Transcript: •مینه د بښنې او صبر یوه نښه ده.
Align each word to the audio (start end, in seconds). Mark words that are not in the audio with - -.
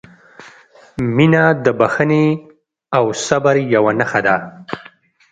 •مینه 1.15 1.43
د 1.65 1.67
بښنې 1.79 2.25
او 2.97 3.03
صبر 3.25 3.55
یوه 3.75 3.91
نښه 3.99 4.21
ده. 4.27 4.35